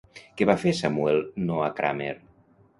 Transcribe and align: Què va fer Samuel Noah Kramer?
Què 0.39 0.47
va 0.49 0.55
fer 0.63 0.73
Samuel 0.79 1.21
Noah 1.45 1.71
Kramer? 1.83 2.13